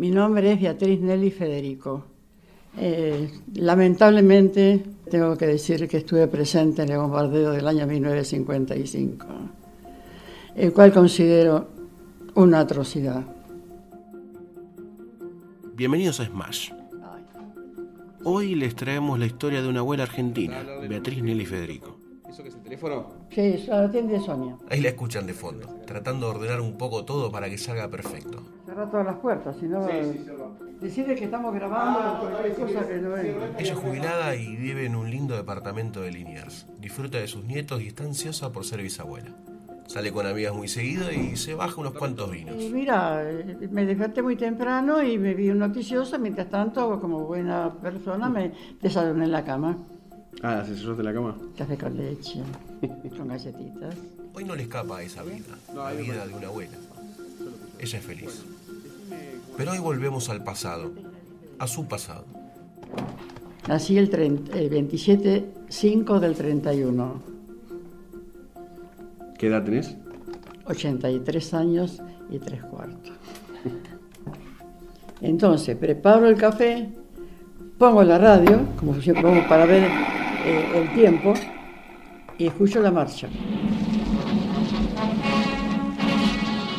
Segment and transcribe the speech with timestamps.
[0.00, 2.06] Mi nombre es Beatriz Nelly Federico.
[2.78, 9.26] Eh, lamentablemente tengo que decir que estuve presente en el bombardeo del año 1955,
[10.56, 11.68] el cual considero
[12.34, 13.26] una atrocidad.
[15.74, 16.72] Bienvenidos a Smash.
[18.24, 21.98] Hoy les traemos la historia de una abuela argentina, Beatriz Nelly Federico.
[22.26, 23.19] ¿Eso que es el teléfono?
[23.30, 24.56] Sí, la atiende Sonia.
[24.68, 28.42] Ahí la escuchan de fondo, tratando de ordenar un poco todo para que salga perfecto.
[28.66, 29.86] Cerra todas las puertas, si no...
[30.80, 33.50] Decide que estamos grabando cualquier cosa que no venga.
[33.58, 36.66] Ella es jubilada y vive en un lindo departamento de Liniers.
[36.78, 39.30] Disfruta de sus nietos y está ansiosa por ser bisabuela.
[39.86, 42.54] Sale con amigas muy seguido y se baja unos cuantos vinos.
[42.58, 46.18] Y mira, eh, me desperté muy temprano y me vi un noticioso.
[46.18, 49.76] Mientras tanto, como buena persona, me desayuné en la cama.
[50.42, 51.36] Ah, ¿se de la cama?
[51.56, 52.42] Café con leche,
[53.16, 53.94] con galletitas.
[54.32, 56.76] Hoy no le escapa a esa vida, la vida de una abuela.
[57.78, 58.42] Ella es feliz.
[59.56, 60.92] Pero hoy volvemos al pasado,
[61.58, 62.24] a su pasado.
[63.68, 67.22] Nací el, 27-5 del 31.
[69.38, 69.96] ¿Qué edad tenés?
[70.64, 73.12] 83 años y tres cuartos.
[75.20, 76.88] Entonces, preparo el café,
[77.76, 79.90] pongo la radio, como siempre pongo para ver
[80.44, 81.34] eh, el tiempo,
[82.38, 83.28] y escucho la marcha.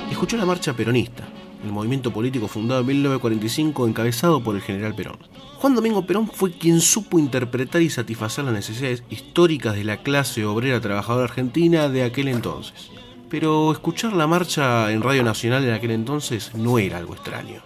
[0.09, 1.23] Escuchó la marcha peronista,
[1.63, 5.17] el movimiento político fundado en 1945 encabezado por el general Perón.
[5.57, 10.45] Juan Domingo Perón fue quien supo interpretar y satisfacer las necesidades históricas de la clase
[10.45, 12.89] obrera trabajadora argentina de aquel entonces.
[13.29, 17.61] Pero escuchar la marcha en Radio Nacional en aquel entonces no era algo extraño,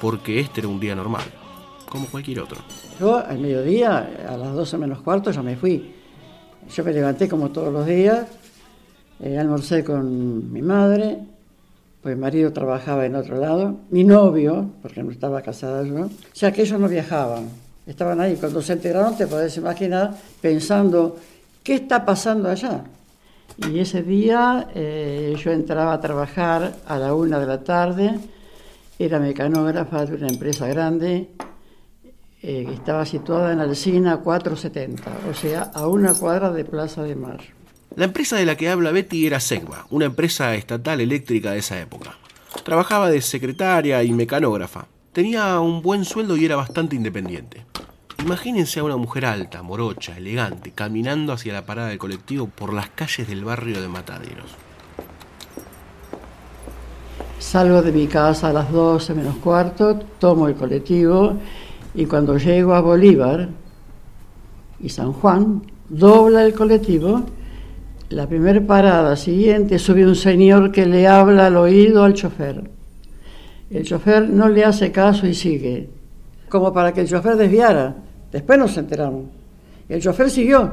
[0.00, 1.24] porque este era un día normal,
[1.88, 2.60] como cualquier otro.
[3.00, 5.94] Yo al mediodía, a las 12 menos cuarto, ya me fui.
[6.74, 8.26] Yo me levanté como todos los días,
[9.20, 11.18] eh, almorcé con mi madre,
[12.02, 16.10] pues mi marido trabajaba en otro lado, mi novio, porque no estaba casada yo, o
[16.32, 17.48] sea que ellos no viajaban,
[17.86, 18.36] estaban ahí.
[18.36, 21.16] Cuando se enteraron, te podés imaginar, pensando,
[21.62, 22.84] ¿qué está pasando allá?
[23.70, 28.14] Y ese día eh, yo entraba a trabajar a la una de la tarde,
[28.98, 31.28] era mecanógrafa de una empresa grande,
[32.40, 37.16] eh, que estaba situada en Alcina 470, o sea, a una cuadra de Plaza de
[37.16, 37.50] Mayo.
[37.96, 41.80] La empresa de la que habla Betty era Segma, una empresa estatal eléctrica de esa
[41.80, 42.16] época.
[42.62, 44.86] Trabajaba de secretaria y mecanógrafa.
[45.12, 47.64] Tenía un buen sueldo y era bastante independiente.
[48.22, 52.88] Imagínense a una mujer alta, morocha, elegante, caminando hacia la parada del colectivo por las
[52.90, 54.54] calles del barrio de Mataderos.
[57.40, 61.36] Salgo de mi casa a las 12 menos cuarto, tomo el colectivo
[61.98, 63.48] y cuando llego a Bolívar
[64.78, 67.24] y San Juan, dobla el colectivo
[68.10, 72.62] la primera parada siguiente sube un señor que le habla al oído al chofer.
[73.68, 75.90] El chofer no le hace caso y sigue,
[76.48, 77.96] como para que el chofer desviara.
[78.30, 79.24] Después nos enteramos.
[79.88, 80.72] El chofer siguió.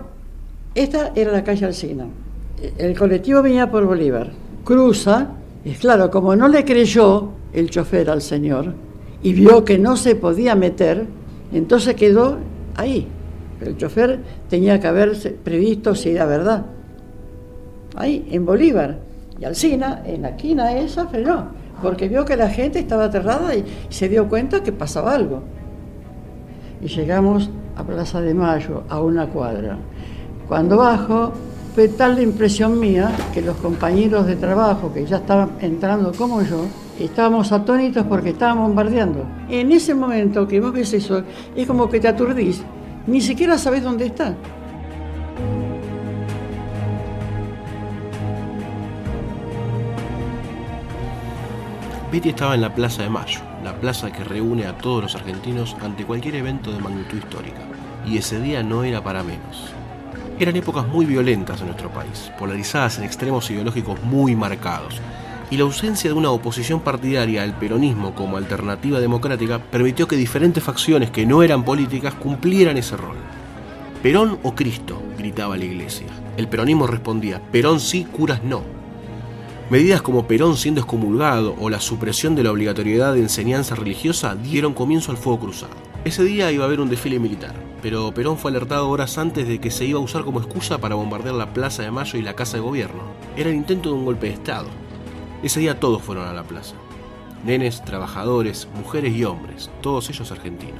[0.76, 2.06] Esta era la calle Alcina.
[2.78, 4.32] El colectivo venía por Bolívar.
[4.64, 5.32] Cruza,
[5.66, 8.76] y claro, como no le creyó el chofer al señor
[9.26, 11.08] y vio que no se podía meter,
[11.52, 12.38] entonces quedó
[12.76, 13.08] ahí.
[13.60, 14.20] el chofer
[14.52, 16.66] tenía que haber previsto si era verdad
[17.96, 19.00] ahí, en Bolívar.
[19.40, 21.48] Y Alcina, en la esquina esa, frenó,
[21.82, 25.42] porque vio que la gente estaba aterrada y se dio cuenta que pasaba algo.
[26.80, 29.80] Y llegamos a Plaza de Mayo, a una cuadra.
[30.48, 31.32] Cuando bajo,
[31.74, 36.44] fue tal la impresión mía que los compañeros de trabajo que ya estaban entrando como
[36.44, 36.68] yo,
[37.00, 39.26] estábamos atónitos porque estaban bombardeando.
[39.50, 41.24] En ese momento que vos ves eso,
[41.56, 42.64] es como que te aturdís,
[43.08, 44.36] ni siquiera sabés dónde está.
[52.12, 55.76] Betty estaba en la Plaza de Mayo, la plaza que reúne a todos los argentinos
[55.82, 57.60] ante cualquier evento de magnitud histórica.
[58.06, 59.74] Y ese día no era para menos.
[60.40, 65.02] Eran épocas muy violentas en nuestro país, polarizadas en extremos ideológicos muy marcados,
[65.52, 70.64] y la ausencia de una oposición partidaria al peronismo como alternativa democrática permitió que diferentes
[70.64, 73.18] facciones que no eran políticas cumplieran ese rol.
[74.02, 76.08] Perón o Cristo, gritaba la iglesia.
[76.38, 78.62] El peronismo respondía, Perón sí, curas no.
[79.70, 84.74] Medidas como Perón siendo excomulgado o la supresión de la obligatoriedad de enseñanza religiosa dieron
[84.74, 85.74] comienzo al fuego cruzado.
[86.04, 89.60] Ese día iba a haber un desfile militar, pero Perón fue alertado horas antes de
[89.60, 92.36] que se iba a usar como excusa para bombardear la Plaza de Mayo y la
[92.36, 93.02] Casa de Gobierno.
[93.36, 94.68] Era el intento de un golpe de Estado.
[95.46, 96.74] Ese día todos fueron a la plaza.
[97.46, 100.80] Nenes, trabajadores, mujeres y hombres, todos ellos argentinos.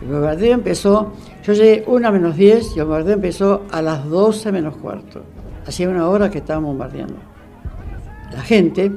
[0.00, 1.12] El bombardeo empezó,
[1.44, 5.22] yo llegué una menos 10 y el bombardeo empezó a las 12 menos cuarto.
[5.66, 7.18] Hacía una hora que estaban bombardeando.
[8.32, 8.90] La gente,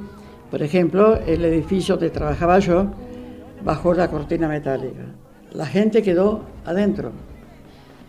[0.50, 2.86] Por ejemplo, el edificio donde trabajaba yo
[3.66, 5.04] bajó la cortina metálica.
[5.52, 7.12] La gente quedó adentro,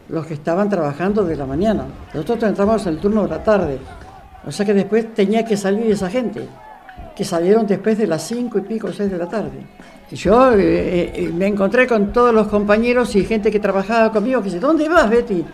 [0.09, 1.85] los que estaban trabajando de la mañana.
[2.15, 3.79] Nosotros entramos el turno de la tarde,
[4.47, 6.49] o sea que después tenía que salir esa gente,
[7.15, 9.67] que salieron después de las cinco y pico, seis de la tarde.
[10.11, 14.41] Y yo eh, eh, me encontré con todos los compañeros y gente que trabajaba conmigo
[14.41, 15.45] que dice, ¿dónde vas, Betty?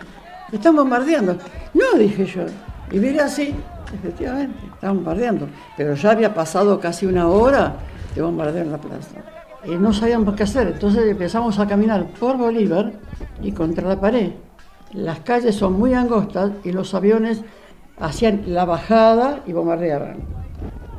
[0.51, 1.37] están bombardeando.
[1.73, 2.43] No, dije yo.
[2.91, 3.55] Y miré así,
[3.93, 5.47] efectivamente, estaban bombardeando.
[5.75, 7.73] Pero ya había pasado casi una hora
[8.13, 9.32] de bombardeo en la plaza.
[9.65, 10.67] No sabíamos qué hacer.
[10.67, 12.93] Entonces empezamos a caminar por Bolívar
[13.41, 14.31] y contra la pared.
[14.91, 17.41] Las calles son muy angostas y los aviones
[17.99, 20.17] hacían la bajada y bombardeaban.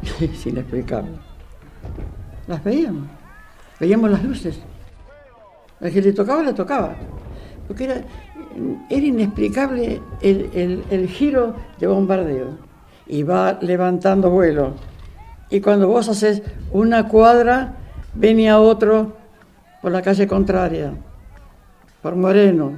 [0.35, 1.19] Sin explicarlo.
[2.47, 3.07] Las veíamos.
[3.79, 4.61] Veíamos las luces.
[5.81, 6.95] El que le tocaba, le tocaba.
[7.67, 8.03] Porque era,
[8.89, 12.59] era inexplicable el, giro de bombardeo.
[13.07, 14.73] Y va levantando vuelo.
[15.51, 17.77] Y cuando vos haces una cuadra,
[18.15, 19.17] venía otro
[19.83, 20.93] por la calle contraria,
[22.03, 22.73] por Moreno,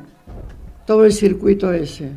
[0.87, 2.12] todo el circuito ese.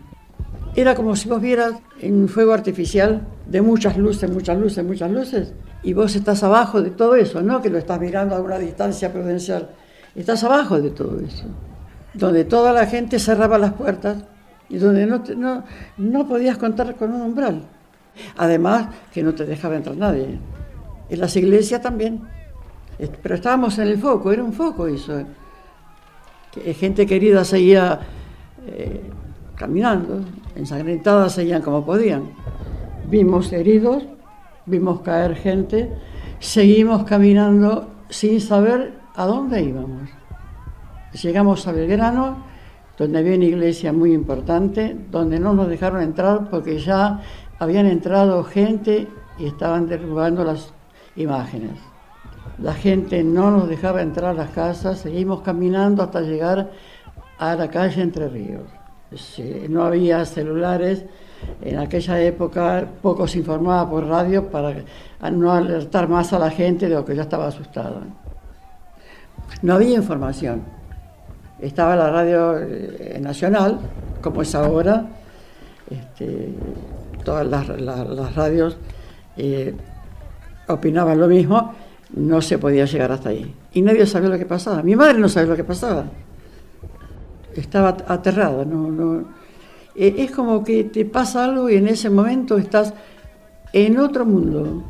[0.76, 5.12] Era como si vos vieras en un fuego artificial de muchas luces, muchas luces, muchas
[5.12, 8.58] luces, y vos estás abajo de todo eso, no que lo estás mirando a una
[8.58, 9.70] distancia prudencial,
[10.16, 11.46] estás abajo de todo eso,
[12.14, 14.24] donde toda la gente cerraba las puertas
[14.70, 15.64] y donde no, no,
[15.98, 17.64] no podías contar con un umbral.
[18.38, 20.40] Además, que no te dejaba entrar nadie.
[21.10, 22.22] En las iglesias también.
[23.22, 25.24] Pero estábamos en el foco, era un foco eso.
[26.76, 28.00] Gente querida seguía
[28.68, 29.02] eh,
[29.56, 30.22] caminando,
[30.56, 32.32] ensangrentadas seguían como podían.
[33.10, 34.04] Vimos heridos,
[34.66, 35.90] vimos caer gente,
[36.40, 40.10] seguimos caminando sin saber a dónde íbamos.
[41.22, 42.38] Llegamos a Belgrano,
[42.98, 47.22] donde había una iglesia muy importante, donde no nos dejaron entrar porque ya
[47.60, 49.08] habían entrado gente
[49.38, 50.74] y estaban derrubando las
[51.16, 51.89] imágenes.
[52.62, 56.72] La gente no nos dejaba entrar a las casas, seguimos caminando hasta llegar
[57.38, 58.64] a la calle Entre Ríos.
[59.70, 61.06] no había celulares,
[61.62, 64.76] en aquella época poco se informaba por radio para
[65.32, 68.02] no alertar más a la gente de lo que ya estaba asustada.
[69.62, 70.64] No había información.
[71.60, 73.80] Estaba la radio eh, nacional,
[74.22, 75.06] como es ahora,
[75.90, 76.54] este,
[77.24, 78.78] todas las, radios
[79.36, 79.76] eh,
[80.68, 81.74] opinaban lo mismo,
[82.16, 83.54] no se podía llegar hasta ahí.
[83.74, 84.84] Y nadie sabía lo que pasaba.
[84.84, 86.06] Mi madre no sabía lo que pasaba.
[87.56, 88.66] Estaba aterrada.
[88.66, 89.26] No, no.
[89.96, 92.94] E, es como que te pasa algo y en ese momento estás
[93.72, 94.84] en otro mundo,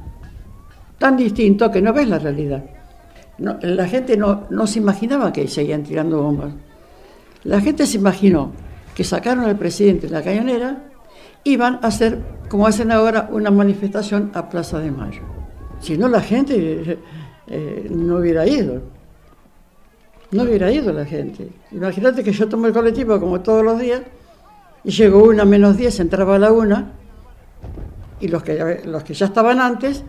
[0.98, 2.64] tan distinto que no ves la realidad
[3.40, 6.54] la gente no, no se imaginaba que seguían tirando bombas.
[7.44, 8.52] La gente se imaginó
[8.96, 10.84] que sacaron al presidente de la cañonera,
[11.46, 12.20] iban a hacer,
[12.50, 15.39] como hacen ahora, una manifestación a Plaza de Mayo.
[15.80, 17.00] Si no, la gente eh,
[17.48, 18.82] eh, no hubiera ido.
[20.32, 21.50] No hubiera ido la gente.
[21.72, 24.02] Imagínate que yo tomo el colectivo como todos los días
[24.84, 26.94] y llegó una menos 10, entraba a la una
[28.20, 30.04] y los que, los que ya estaban antes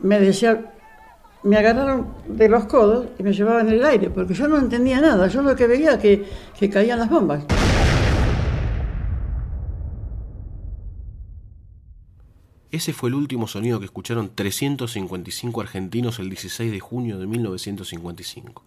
[0.00, 0.66] me decían,
[1.42, 5.00] me agarraron de los codos y me llevaban en el aire, porque yo no entendía
[5.00, 6.24] nada, yo lo que veía que,
[6.58, 7.44] que caían las bombas.
[12.74, 18.64] Ese fue el último sonido que escucharon 355 argentinos el 16 de junio de 1955.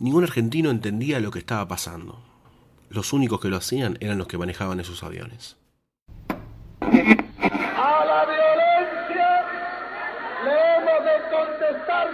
[0.00, 2.20] Ningún argentino entendía lo que estaba pasando.
[2.90, 5.56] Los únicos que lo hacían eran los que manejaban esos aviones.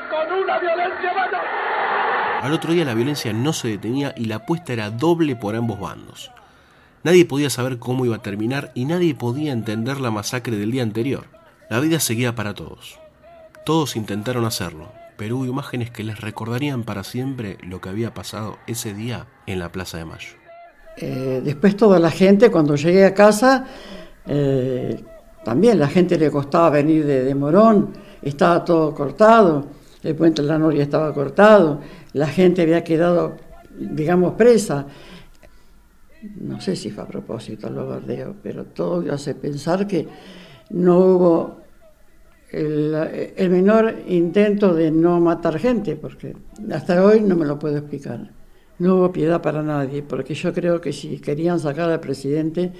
[0.09, 1.12] con una violencia
[2.42, 5.80] Al otro día la violencia no se detenía y la apuesta era doble por ambos
[5.80, 6.30] bandos.
[7.04, 10.82] Nadie podía saber cómo iba a terminar y nadie podía entender la masacre del día
[10.82, 11.25] anterior.
[11.68, 12.99] La vida seguía para todos.
[13.64, 18.59] Todos intentaron hacerlo, pero hubo imágenes que les recordarían para siempre lo que había pasado
[18.66, 20.35] ese día en la Plaza de Mayo.
[20.97, 23.66] Eh, después toda la gente, cuando llegué a casa,
[24.26, 25.02] eh,
[25.44, 27.92] también la gente le costaba venir de Morón,
[28.23, 31.80] estaba todo cortado el puente de la Noria estaba cortado,
[32.12, 33.37] la gente había quedado,
[33.78, 34.87] digamos, presa.
[36.41, 40.07] No sé si fue a propósito el bombardeo, pero todo hace pensar que
[40.71, 41.61] no hubo
[42.50, 42.95] el,
[43.37, 46.37] el, menor intento de no matar gente, porque
[46.73, 48.31] hasta hoy no me lo puedo explicar.
[48.79, 52.73] No hubo piedad para nadie, porque yo creo que si querían sacar al presidente,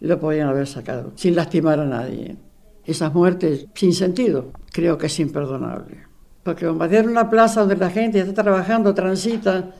[0.00, 2.36] lo podían haber sacado, sin lastimar a nadie.
[2.84, 6.12] Esas muertes sin sentido, creo que es imperdonable
[6.42, 9.70] porque bombardear una plaza donde la gente está trabajando, transita,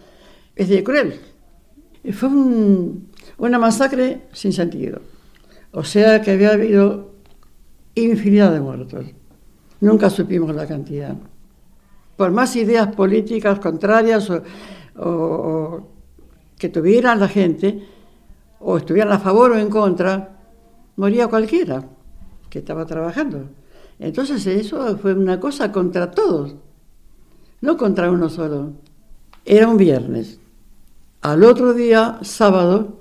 [0.55, 1.21] es de cruel.
[2.11, 2.29] Fue
[3.39, 5.01] una masacre sin sentido.
[5.71, 7.13] O sea que había habido
[7.95, 9.07] infinidad de muertos.
[9.81, 11.17] Nunca supimos la cantidad.
[12.17, 14.31] Por más ideas políticas contrarias
[14.97, 15.89] o,
[16.59, 17.87] que tuvieran la gente,
[18.61, 20.39] o estuvieran a favor o en contra,
[20.97, 21.85] moría cualquiera
[22.51, 23.49] que estaba trabajando.
[23.99, 26.57] Entonces eso fue una cosa contra todos,
[27.61, 28.73] no contra uno solo.
[29.45, 30.39] Era un viernes.
[31.23, 33.01] Al otro día, sábado,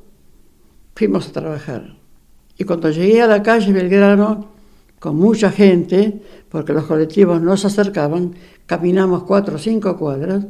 [0.96, 1.98] fuimos a trabajar.
[2.56, 4.52] Y cuando llegué a la calle Belgrano,
[5.00, 8.36] con mucha gente, porque los colectivos no se acercaban,
[8.68, 10.46] caminamos cuatro o cinco cuadras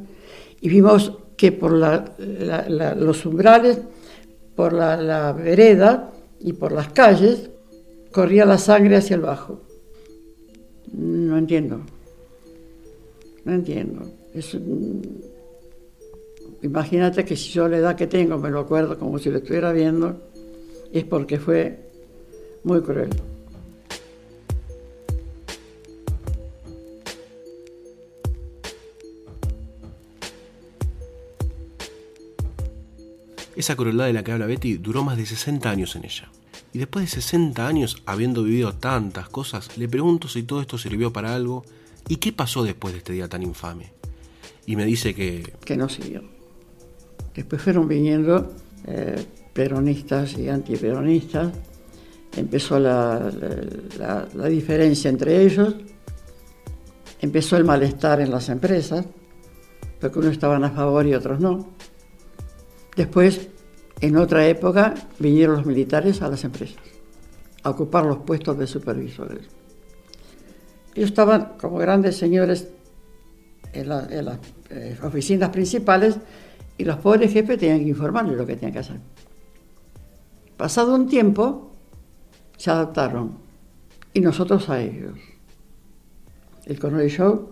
[0.59, 3.79] y vimos que por los umbrales,
[4.53, 6.11] por la, vereda
[6.41, 7.49] y por las calles,
[8.11, 9.61] corría la sangre hacia el bajo.
[10.91, 11.79] No entiendo.
[13.45, 14.11] No entiendo.
[16.61, 19.71] Imagínate que si yo la edad que tengo me lo acuerdo como si lo estuviera
[19.71, 20.21] viendo,
[20.91, 21.79] es porque fue
[22.63, 23.09] muy cruel.
[33.55, 36.31] Esa crueldad de la que habla Betty duró más de 60 años en ella.
[36.73, 41.13] Y después de 60 años, habiendo vivido tantas cosas, le pregunto si todo esto sirvió
[41.13, 41.63] para algo
[42.07, 43.91] y qué pasó después de este día tan infame.
[44.65, 45.53] Y me dice que...
[45.65, 46.40] Que no siguió.
[47.33, 48.53] Después fueron viniendo
[48.87, 51.51] eh, peronistas y antiperonistas.
[52.35, 53.31] Empezó la,
[54.33, 55.75] la diferencia entre ellos.
[57.19, 59.05] Empezó el malestar en las empresas,
[59.99, 61.69] porque unos estaban a favor y otros no.
[62.95, 63.49] Después,
[63.99, 66.91] en otra época, vinieron los militares a las empresas
[67.63, 69.47] a ocupar los puestos de supervisores.
[70.95, 72.67] Ellos estaban como grandes señores
[73.73, 74.09] en, las
[74.69, 76.17] eh, oficinas principales
[76.81, 78.99] y los pobres jefes tenían que informarles lo que tenían que hacer.
[80.57, 81.75] Pasado un tiempo,
[82.57, 83.37] se adaptaron
[84.15, 85.13] y nosotros a ellos.
[86.65, 87.49] El coronel Shaw,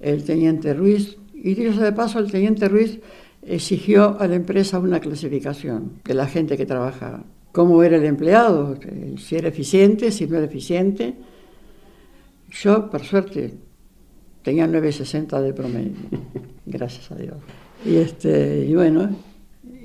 [0.00, 2.98] el teniente Ruiz, y dicho de paso, el teniente Ruiz
[3.42, 7.22] exigió a la empresa una clasificación de la gente que trabajaba.
[7.52, 8.76] Cómo era el empleado,
[9.16, 11.14] si era eficiente, si no era eficiente.
[12.50, 13.54] Yo, por suerte,
[14.44, 15.96] tenía 960 de promedio,
[16.66, 17.36] gracias a Dios.
[17.84, 19.10] Y, este, y bueno,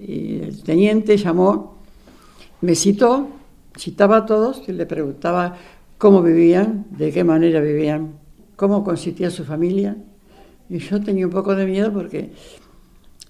[0.01, 1.79] y el teniente llamó,
[2.61, 3.29] me citó,
[3.77, 5.55] citaba a todos y le preguntaba
[5.97, 8.13] cómo vivían, de qué manera vivían,
[8.55, 9.95] cómo consistía su familia.
[10.69, 12.31] Y yo tenía un poco de miedo porque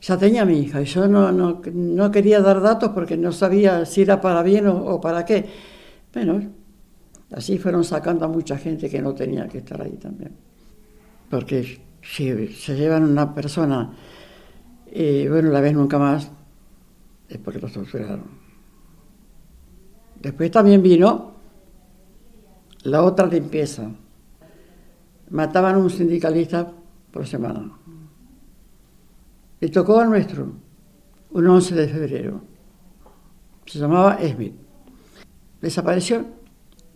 [0.01, 4.01] ya tenía mi hija y yo no, no, quería dar datos porque no sabía si
[4.01, 5.45] era para bien o, para qué.
[6.13, 6.41] Bueno,
[7.31, 10.48] así fueron sacando a mucha gente que no tenía que estar ahí también.
[11.29, 13.93] Porque se llevan una persona
[14.91, 16.31] y bueno, la ves nunca más,
[17.27, 18.39] es porque los torturaron.
[20.19, 21.33] Después también vino
[22.83, 23.91] la otra limpieza.
[25.29, 26.71] Mataban a un sindicalista
[27.11, 27.71] por semana.
[29.59, 30.51] Le tocó al nuestro,
[31.31, 32.41] un 11 de febrero.
[33.65, 34.55] Se llamaba Smith.
[35.61, 36.25] Desapareció.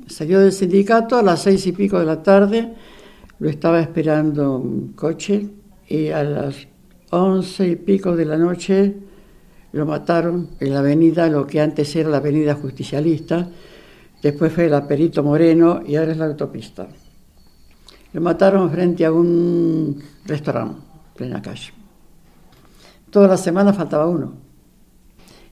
[0.08, 2.74] Salió del sindicato a las seis y pico de la tarde.
[3.40, 5.50] Lo estaba esperando un coche
[5.88, 6.68] y a las
[7.10, 8.96] once y pico de la noche
[9.74, 13.50] lo mataron en la avenida, lo que antes era la avenida justicialista,
[14.22, 16.88] después fue la Perito Moreno y ahora es la autopista.
[18.14, 21.74] Lo mataron frente a un restaurante, en plena calle.
[23.10, 24.34] Toda la semana faltaba uno.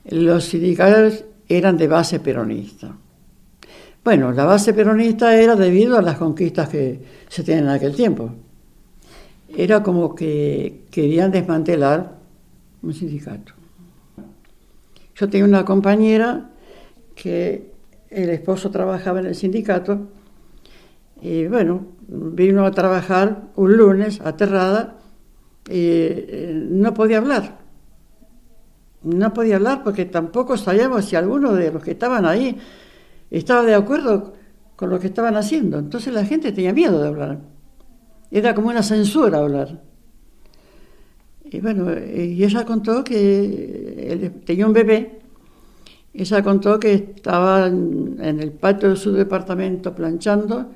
[0.04, 2.96] Los sindicales eran de base peronista.
[4.04, 8.30] Bueno, la base peronista era debido a las conquistas que se tienen en aquel tiempo.
[9.56, 12.18] Era como que querían desmantelar
[12.82, 13.52] un sindicato.
[15.14, 16.50] Yo tenía una compañera
[17.14, 17.70] que
[18.10, 20.08] el esposo trabajaba en el sindicato
[21.20, 24.96] y bueno, vino a trabajar un lunes aterrada
[25.68, 27.58] eh, no podía hablar.
[29.02, 32.58] No podía hablar porque tampoco sabíamos si alguno de los que estaban ahí
[33.38, 34.34] estaba de acuerdo
[34.76, 35.78] con lo que estaban haciendo.
[35.78, 37.40] Entonces la gente tenía miedo de hablar.
[38.30, 39.82] Era como una censura hablar.
[41.44, 45.20] Y bueno, y ella contó que tenía un bebé.
[46.14, 50.70] Ella contó que estaba en el patio de su departamento planchando,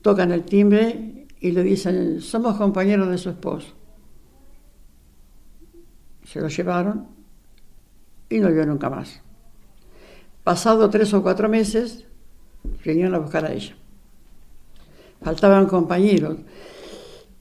[0.00, 3.80] tocan el timbre y le dicen, somos compañeros de su esposo
[6.30, 7.08] se lo llevaron
[8.28, 9.20] y no vio nunca más.
[10.44, 12.04] Pasado tres o cuatro meses,
[12.84, 13.74] vinieron a buscar a ella.
[15.22, 16.38] Faltaban compañeros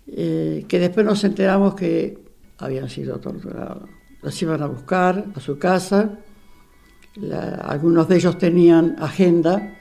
[0.08, 2.20] eh, que después nos enteramos que
[2.58, 3.90] habían sido torturados.
[4.22, 6.20] Los iban a buscar a su casa,
[7.64, 9.78] algunos de ellos tenían agenda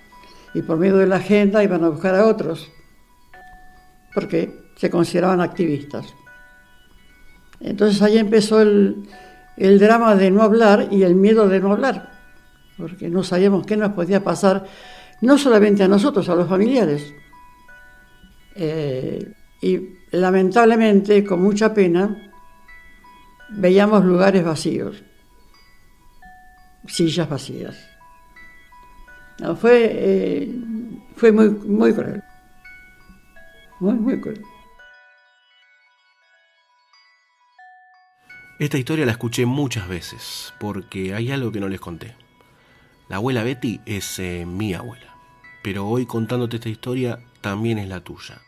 [0.54, 2.70] y por medio de la agenda iban a buscar a otros.
[4.14, 6.06] porque se consideraban activistas.
[7.60, 9.08] Entonces ahí empezó el,
[9.56, 12.17] el drama de no hablar y el miedo de no hablar,
[12.78, 14.64] porque no sabíamos qué nos podía pasar,
[15.20, 17.12] no solamente a nosotros, a los familiares.
[18.54, 19.80] Eh, y
[20.12, 22.30] lamentablemente, con mucha pena,
[23.50, 25.02] veíamos lugares vacíos,
[26.86, 27.76] sillas vacías.
[29.60, 30.54] fue, eh,
[31.16, 32.22] fue muy, muy cruel,
[33.80, 34.40] muy, muy cruel.
[38.60, 42.27] Esta historia la escuché muchas veces, porque hay algo que no les conté.
[43.08, 45.14] La abuela Betty es eh, mi abuela,
[45.62, 48.42] pero hoy contándote esta historia también es la tuya.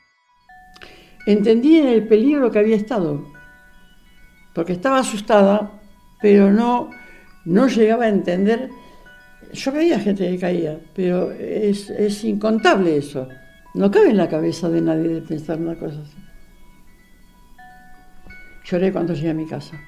[1.25, 3.25] Entendí en el peligro que había estado,
[4.55, 5.81] porque estaba asustada,
[6.21, 6.91] pero no,
[7.47, 8.69] no llegaba a entender.
[9.55, 13.29] Yo veía gente que caía, pero es, es incontable eso.
[13.73, 16.19] No cabe en la cabeza de nadie de pensar una cosa así.
[18.67, 19.81] Lloré cuando llegué a mi casa.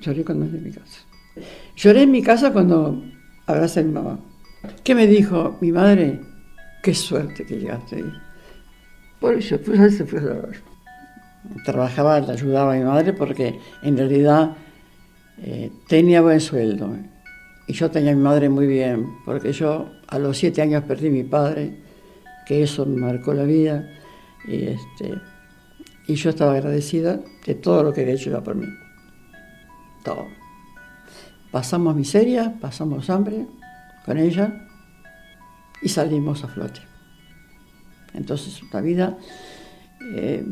[0.00, 1.13] Lloré cuando llegué a mi casa.
[1.76, 3.02] Lloré en mi casa cuando
[3.46, 4.18] abracé a mi mamá.
[4.82, 6.20] ¿Qué me dijo mi madre?
[6.82, 8.12] Qué suerte que llegaste ahí.
[9.20, 10.20] Por eso, pues eso fue
[11.64, 14.56] Trabajaba, le ayudaba a mi madre porque en realidad
[15.42, 16.96] eh, tenía buen sueldo.
[17.66, 21.08] Y yo tenía a mi madre muy bien, porque yo a los siete años perdí
[21.08, 21.82] a mi padre,
[22.46, 23.90] que eso me marcó la vida.
[24.46, 25.14] Y, este,
[26.06, 28.66] y yo estaba agradecida de todo lo que había hecho por mí
[30.04, 30.28] todo.
[31.54, 33.46] Pasamos miseria, pasamos hambre
[34.04, 34.66] con ella
[35.80, 36.80] y salimos a flote.
[38.12, 39.16] Entonces, la vida.
[40.16, 40.44] Eh,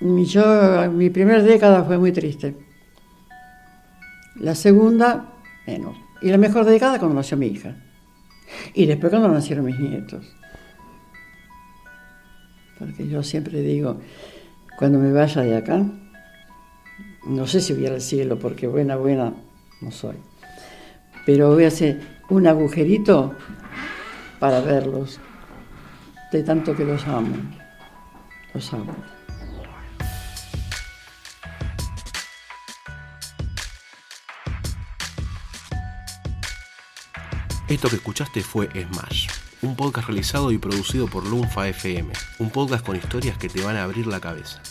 [0.00, 2.56] yo, mi primera década fue muy triste.
[4.36, 5.34] La segunda,
[5.66, 5.98] menos.
[6.22, 7.76] Y la mejor década cuando nació mi hija.
[8.72, 10.34] Y después cuando nacieron mis nietos.
[12.78, 14.00] Porque yo siempre digo,
[14.78, 15.84] cuando me vaya de acá,
[17.26, 19.34] no sé si voy al cielo, porque buena, buena
[19.80, 20.16] no soy.
[21.26, 23.34] Pero voy a hacer un agujerito
[24.38, 25.20] para verlos,
[26.32, 27.36] de tanto que los amo.
[28.52, 28.94] Los amo.
[37.68, 39.28] Esto que escuchaste fue Smash,
[39.62, 43.76] un podcast realizado y producido por Lunfa FM, un podcast con historias que te van
[43.76, 44.62] a abrir la cabeza.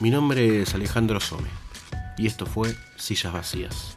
[0.00, 1.48] Mi nombre es Alejandro Some
[2.18, 3.96] y esto fue Sillas Vacías.